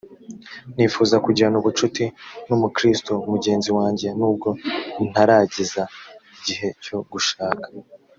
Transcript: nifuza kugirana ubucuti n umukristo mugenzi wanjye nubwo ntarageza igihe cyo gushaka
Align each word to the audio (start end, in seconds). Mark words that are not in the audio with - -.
nifuza 0.75 1.15
kugirana 1.25 1.57
ubucuti 1.61 2.03
n 2.47 2.49
umukristo 2.57 3.11
mugenzi 3.31 3.69
wanjye 3.77 4.07
nubwo 4.17 4.49
ntarageza 5.09 5.83
igihe 6.37 6.67
cyo 6.83 6.97
gushaka 7.13 7.67